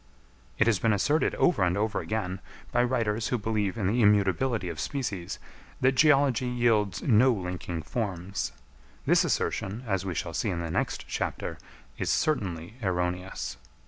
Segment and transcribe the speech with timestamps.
[0.57, 2.39] It has been asserted over and over again,
[2.71, 5.37] by writers who believe in the immutability of species,
[5.79, 8.51] that geology yields no linking forms.
[9.05, 11.59] This assertion, as we shall see in the next chapter,
[11.99, 13.57] is certainly erroneous.